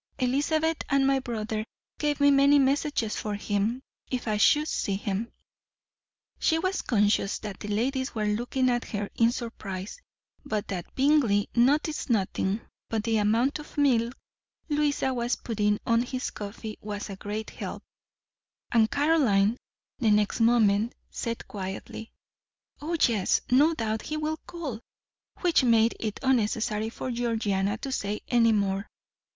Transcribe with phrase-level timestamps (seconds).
[0.17, 1.63] Elizabeth and my brother
[1.99, 5.31] gave me many messages for him, if I should see him."
[6.39, 10.01] She was conscious that the ladies were looking at her in surprise,
[10.43, 14.17] but that Bingley noticed nothing but the amount of milk
[14.69, 17.83] Louisa was putting in his coffee was a great help,
[18.71, 19.55] and Caroline,
[19.99, 22.11] the next moment, said quietly:
[22.81, 24.79] "Oh, yes, no doubt he will call,"
[25.41, 28.87] which made it unnecessary for Georgiana to say any more.